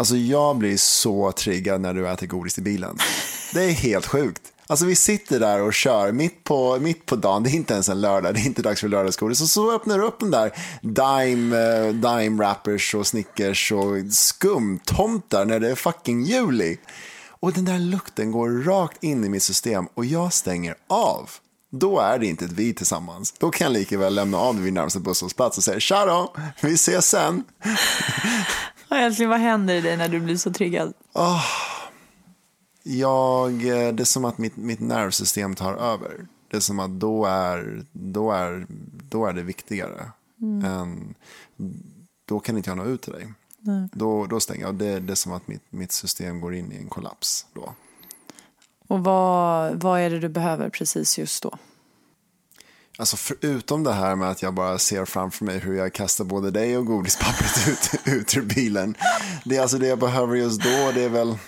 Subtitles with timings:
[0.00, 2.98] Alltså jag blir så triggad när du äter godis i bilen.
[3.54, 4.42] Det är helt sjukt.
[4.66, 7.88] Alltså vi sitter där och kör mitt på, mitt på dagen, det är inte ens
[7.88, 9.40] en lördag, det är inte dags för lördagsgodis.
[9.40, 10.52] Och så öppnar du upp den där
[10.82, 16.78] Dime, eh, dime wrappers och Snickers och skumtomtar när det är fucking juli.
[17.40, 21.30] Och den där lukten går rakt in i mitt system och jag stänger av.
[21.72, 23.34] Då är det inte ett vi tillsammans.
[23.38, 26.34] Då kan jag lika väl lämna av det vid närmaste busshållplats och säga tja då,
[26.60, 27.44] vi ses sen.
[28.90, 30.92] Älskling, vad händer i dig när du blir så triggad?
[32.82, 36.26] Jag, eh, det är som att mitt, mitt nervsystem tar över.
[36.50, 38.66] Det är som att då är, då är,
[39.10, 40.10] då är det viktigare.
[40.64, 41.14] Än,
[42.24, 43.32] då kan inte jag nå ut till dig.
[43.92, 44.74] Då, då stänger jag.
[44.74, 47.74] Det, det är som att mitt, mitt system går in i en kollaps då.
[48.88, 51.58] Och vad, vad är det du behöver precis just då?
[53.00, 56.50] Alltså förutom det här med att jag bara ser framför mig hur jag kastar både
[56.50, 58.94] dig och godispappret ut, ut ur bilen.
[59.44, 60.92] Det är alltså det jag behöver just då.
[60.94, 61.38] Det är väl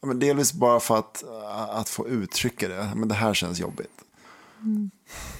[0.00, 1.24] ja, men delvis bara för att,
[1.70, 2.92] att få uttrycka det.
[2.96, 3.90] Men det här känns jobbigt.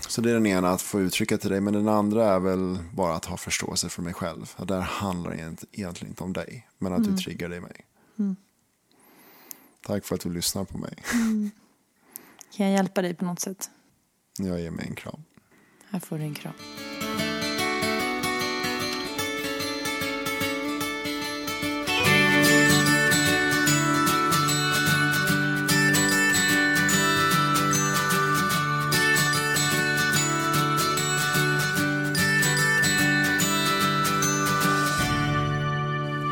[0.08, 1.60] Så det är den ena, att få uttrycka till dig.
[1.60, 4.52] Men den andra är väl bara att ha förståelse för mig själv.
[4.66, 6.68] Det här handlar egent- egentligen inte om dig.
[6.78, 7.84] Men att du triggar dig i mig.
[9.86, 10.94] Tack för att du lyssnar på mig.
[12.56, 13.70] Kan jag hjälpa dig på något sätt?
[14.46, 15.24] Jag ger mig en kram.
[15.90, 16.52] Här får du en kram.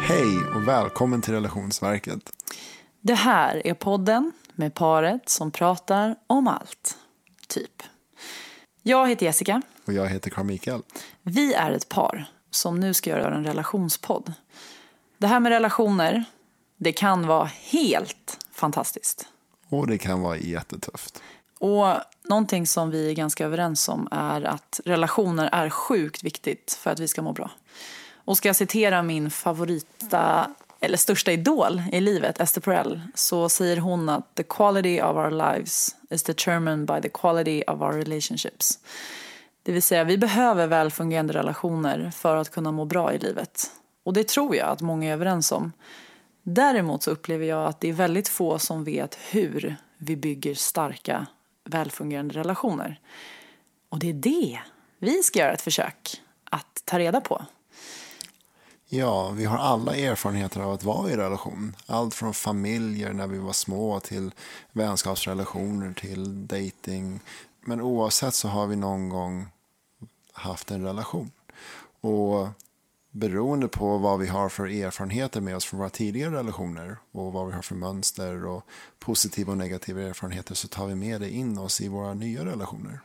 [0.02, 2.32] Hej och välkommen till Relationsverket.
[3.00, 6.98] Det här är podden med paret som pratar om allt.
[7.48, 7.82] Typ.
[8.88, 9.62] Jag heter Jessica.
[9.84, 10.82] Och jag heter Carl Mikael.
[11.22, 14.32] Vi är ett par som nu ska göra en relationspodd.
[15.18, 16.24] Det här med relationer,
[16.76, 19.28] det kan vara helt fantastiskt.
[19.68, 21.22] Och det kan vara jättetufft.
[21.58, 21.86] Och
[22.28, 27.00] någonting som vi är ganska överens om är att relationer är sjukt viktigt för att
[27.00, 27.50] vi ska må bra.
[28.14, 30.50] Och ska jag citera min favorita,
[30.80, 35.30] eller största idol i livet, Esther Perel, så säger hon att the quality of our
[35.30, 38.78] lives is determined by the quality of our relationships.
[39.62, 43.70] Det vill säga, vi behöver välfungerande relationer för att kunna må bra i livet.
[44.04, 45.72] Och det tror jag att många är överens om.
[46.42, 51.26] Däremot så upplever jag att det är väldigt få som vet hur vi bygger starka,
[51.64, 53.00] välfungerande relationer.
[53.88, 54.58] Och det är det
[54.98, 57.44] vi ska göra ett försök att ta reda på.
[58.88, 61.76] Ja, vi har alla erfarenheter av att vara i relation.
[61.86, 64.30] Allt från familjer när vi var små till
[64.72, 67.20] vänskapsrelationer till dating.
[67.60, 69.46] Men oavsett så har vi någon gång
[70.32, 71.30] haft en relation.
[72.00, 72.48] Och
[73.10, 77.46] beroende på vad vi har för erfarenheter med oss från våra tidigare relationer och vad
[77.46, 78.64] vi har för mönster och
[78.98, 83.00] positiva och negativa erfarenheter så tar vi med det in oss i våra nya relationer.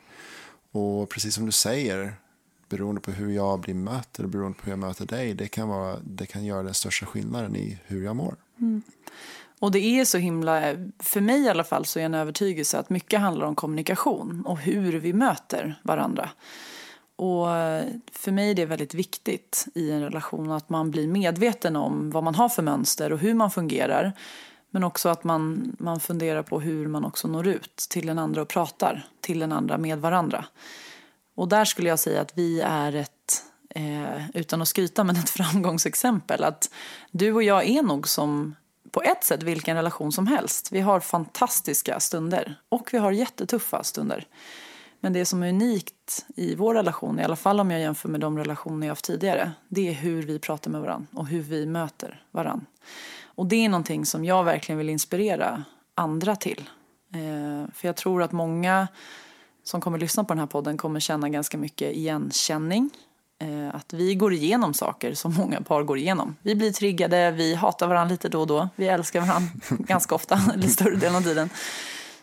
[0.71, 2.15] Och precis som du säger,
[2.71, 5.67] beroende på hur jag blir mött eller beroende på hur jag möter dig, det kan,
[5.67, 8.35] vara, det kan göra den största skillnaden i hur jag mår.
[8.59, 8.81] Mm.
[9.59, 10.61] Och det är så himla,
[10.99, 14.59] för mig i alla fall så är en övertygelse att mycket handlar om kommunikation och
[14.59, 16.29] hur vi möter varandra.
[17.15, 17.47] Och
[18.11, 22.23] för mig är det väldigt viktigt i en relation att man blir medveten om vad
[22.23, 24.13] man har för mönster och hur man fungerar.
[24.69, 28.41] Men också att man, man funderar på hur man också når ut till den andra
[28.41, 30.45] och pratar till den andra med varandra.
[31.35, 35.29] Och där skulle jag säga att vi är ett, eh, utan att skryta, men ett
[35.39, 36.43] framgångsexempel.
[36.43, 36.69] Att
[37.11, 38.55] du och jag är nog som
[38.91, 40.71] på ett sätt vilken relation som helst.
[40.71, 44.27] Vi har fantastiska stunder och vi har jättetuffa stunder.
[44.99, 48.19] Men det som är unikt i vår relation, i alla fall om jag jämför med
[48.19, 51.65] de relationer jag haft tidigare, det är hur vi pratar med varandra och hur vi
[51.65, 52.65] möter varandra.
[53.23, 55.63] Och det är någonting som jag verkligen vill inspirera
[55.95, 56.69] andra till.
[57.13, 58.87] Eh, för jag tror att många
[59.63, 62.89] som kommer lyssna på den här podden kommer känna ganska mycket igenkänning.
[63.39, 66.35] Eh, att vi går igenom saker som många par går igenom.
[66.41, 68.69] Vi blir triggade, vi hatar varandra lite då och då.
[68.75, 71.49] Vi älskar varandra ganska ofta, eller större delen av tiden.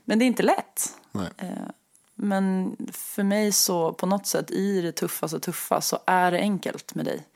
[0.05, 0.97] Men det är inte lätt.
[1.13, 1.31] Nej.
[2.21, 6.95] Men för mig så på något sätt i det tuffaste tuffa så är det enkelt
[6.95, 7.27] med dig.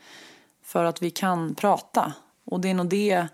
[0.65, 2.13] För att vi kan prata.
[2.45, 3.27] Och det är nog det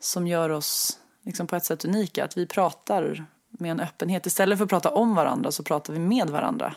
[0.00, 2.24] som gör oss liksom på ett sätt unika.
[2.24, 3.26] Att vi pratar
[3.60, 4.26] med en öppenhet.
[4.26, 6.74] Istället för att prata om varandra så pratar vi med varandra.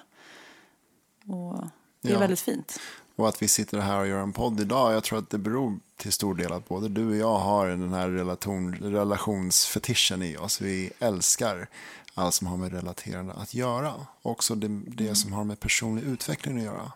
[1.25, 1.63] Och
[2.01, 2.19] det är Ja.
[2.19, 2.79] väldigt fint.
[3.15, 5.79] Och att vi sitter här och gör en podd idag, jag tror att det beror
[5.97, 10.61] till stor del att både du och jag har den här relation, relationsfetischen i oss.
[10.61, 11.67] Vi älskar
[12.13, 13.93] allt som har med relaterande att göra.
[14.21, 16.91] Också det, det som har med personlig utveckling att göra.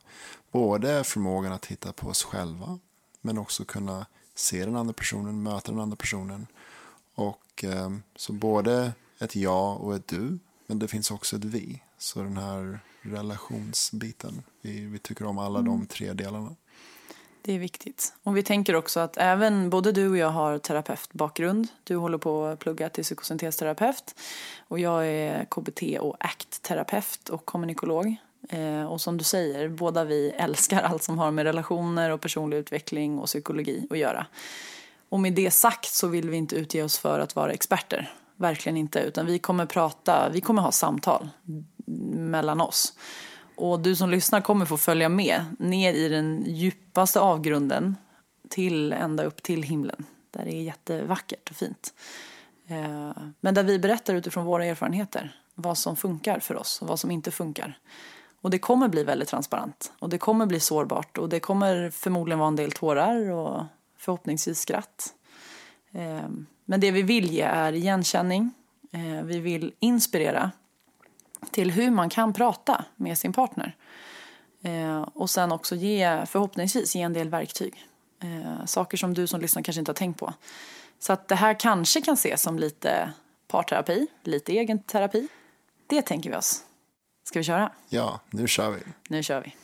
[0.51, 2.79] Både förmågan att titta på oss själva,
[3.21, 6.47] men också kunna se den andra personen, möta den andra personen.
[7.15, 8.91] Och eh, så både
[9.23, 11.81] ett ja och ett du, men det finns också ett vi.
[11.97, 15.71] Så den här relationsbiten, vi, vi tycker om alla mm.
[15.71, 16.55] de tre delarna.
[17.41, 18.13] Det är viktigt.
[18.23, 21.67] Och vi tänker också att även både du och jag har terapeutbakgrund.
[21.83, 24.15] Du håller på att plugga till psykosyntesterapeut
[24.67, 28.15] och jag är KBT och ACT-terapeut och kommunikolog.
[28.49, 32.57] Eh, och som du säger, båda vi älskar allt som har med relationer och personlig
[32.57, 34.25] utveckling och psykologi att göra.
[35.09, 38.13] Och med det sagt så vill vi inte utge oss för att vara experter.
[38.43, 41.29] Verkligen inte, utan vi kommer prata, vi kommer ha samtal
[42.15, 42.93] mellan oss.
[43.55, 47.95] Och du som lyssnar kommer få följa med ner i den djupaste avgrunden
[48.49, 50.05] till ända upp till himlen.
[50.31, 51.93] Där det är jättevackert och fint.
[52.67, 56.99] Eh, men där vi berättar utifrån våra erfarenheter vad som funkar för oss och vad
[56.99, 57.79] som inte funkar.
[58.41, 62.39] Och det kommer bli väldigt transparent och det kommer bli sårbart och det kommer förmodligen
[62.39, 63.63] vara en del tårar och
[63.97, 65.13] förhoppningsvis skratt.
[65.91, 66.29] Eh,
[66.65, 68.51] men det vi vill ge är igenkänning.
[68.91, 70.51] Eh, vi vill inspirera
[71.51, 73.75] till hur man kan prata med sin partner.
[74.61, 77.87] Eh, och sen också ge, förhoppningsvis, ge en del verktyg.
[78.23, 80.33] Eh, saker som du som lyssnar kanske inte har tänkt på.
[80.99, 83.13] Så att det här kanske kan ses som lite
[83.47, 85.27] parterapi, lite egen terapi.
[85.87, 86.63] Det tänker vi oss.
[87.23, 87.71] Ska vi köra?
[87.89, 88.81] Ja, nu kör vi.
[89.09, 89.55] Nu kör vi.